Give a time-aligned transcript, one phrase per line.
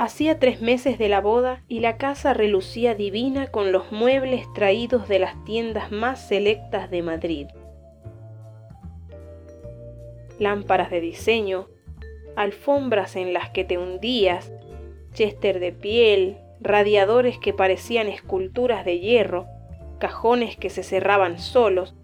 [0.00, 5.08] Hacía tres meses de la boda y la casa relucía divina con los muebles traídos
[5.08, 7.48] de las tiendas más selectas de Madrid.
[10.38, 11.66] Lámparas de diseño,
[12.36, 14.52] alfombras en las que te hundías,
[15.14, 19.46] chester de piel, radiadores que parecían esculturas de hierro,
[19.98, 21.96] cajones que se cerraban solos,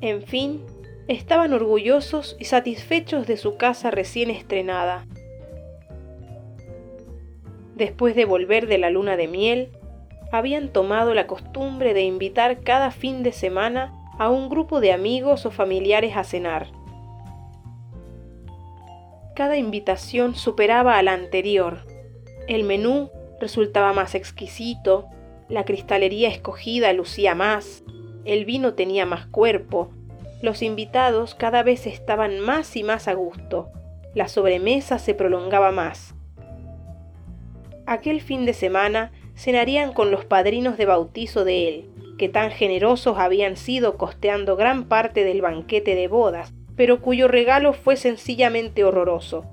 [0.00, 0.64] en fin,
[1.08, 5.06] estaban orgullosos y satisfechos de su casa recién estrenada
[7.74, 9.70] después de volver de la luna de miel,
[10.30, 15.46] habían tomado la costumbre de invitar cada fin de semana a un grupo de amigos
[15.46, 16.68] o familiares a cenar.
[19.34, 21.78] Cada invitación superaba a la anterior.
[22.46, 23.10] El menú
[23.40, 25.06] resultaba más exquisito,
[25.48, 27.82] la cristalería escogida lucía más,
[28.24, 29.90] el vino tenía más cuerpo,
[30.40, 33.70] los invitados cada vez estaban más y más a gusto,
[34.14, 36.14] la sobremesa se prolongaba más
[37.86, 43.18] aquel fin de semana cenarían con los padrinos de bautizo de él, que tan generosos
[43.18, 49.44] habían sido costeando gran parte del banquete de bodas, pero cuyo regalo fue sencillamente horroroso.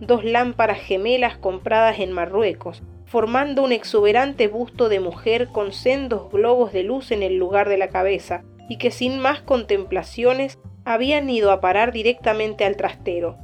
[0.00, 6.72] Dos lámparas gemelas compradas en Marruecos, formando un exuberante busto de mujer con sendos globos
[6.72, 11.50] de luz en el lugar de la cabeza, y que sin más contemplaciones habían ido
[11.50, 13.38] a parar directamente al trastero.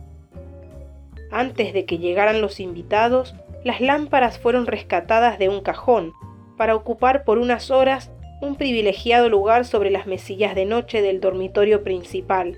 [1.35, 6.13] Antes de que llegaran los invitados, las lámparas fueron rescatadas de un cajón
[6.57, 11.83] para ocupar por unas horas un privilegiado lugar sobre las mesillas de noche del dormitorio
[11.83, 12.57] principal,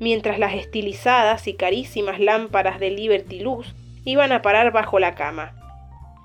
[0.00, 5.56] mientras las estilizadas y carísimas lámparas de Liberty Luz iban a parar bajo la cama.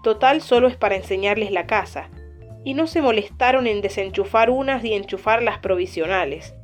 [0.04, 2.10] Total solo es para enseñarles la casa,
[2.66, 6.56] y no se molestaron en desenchufar unas y enchufar las provisionales.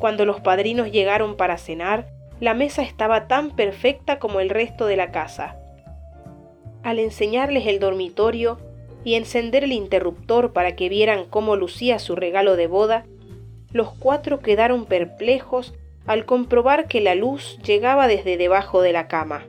[0.00, 4.96] Cuando los padrinos llegaron para cenar, la mesa estaba tan perfecta como el resto de
[4.96, 5.56] la casa.
[6.82, 8.58] Al enseñarles el dormitorio
[9.04, 13.06] y encender el interruptor para que vieran cómo lucía su regalo de boda,
[13.72, 15.74] los cuatro quedaron perplejos
[16.06, 19.44] al comprobar que la luz llegaba desde debajo de la cama.